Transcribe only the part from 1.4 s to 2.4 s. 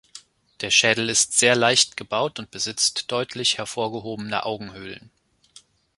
leicht gebaut